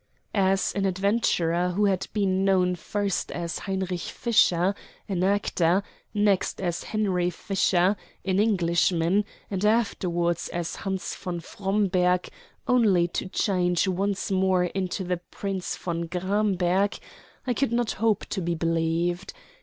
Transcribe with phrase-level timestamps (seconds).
[0.33, 4.73] As an adventurer who had been known first as Heinrich Fischer,
[5.07, 12.29] an actor, next as Henry Fisher, an Englishman, and afterward as Hans von Fromberg,
[12.67, 16.97] only to change once more into the Prince von Gramberg,
[17.45, 19.33] I could not hope to be believed.